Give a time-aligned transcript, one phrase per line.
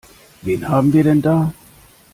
[0.41, 1.53] Wen haben wir denn da?